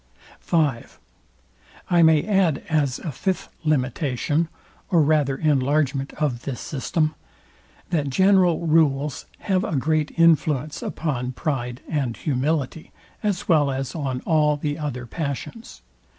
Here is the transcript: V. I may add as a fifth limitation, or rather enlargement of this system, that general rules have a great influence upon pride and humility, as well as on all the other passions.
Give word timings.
V. 0.41 0.57
I 1.91 2.01
may 2.01 2.23
add 2.23 2.63
as 2.69 2.97
a 2.97 3.11
fifth 3.11 3.49
limitation, 3.63 4.47
or 4.89 5.03
rather 5.03 5.37
enlargement 5.37 6.11
of 6.13 6.41
this 6.41 6.59
system, 6.59 7.13
that 7.91 8.09
general 8.09 8.65
rules 8.65 9.27
have 9.41 9.63
a 9.63 9.75
great 9.75 10.11
influence 10.17 10.81
upon 10.81 11.33
pride 11.33 11.81
and 11.87 12.17
humility, 12.17 12.91
as 13.21 13.47
well 13.47 13.69
as 13.69 13.93
on 13.93 14.21
all 14.21 14.57
the 14.57 14.75
other 14.79 15.05
passions. 15.05 15.83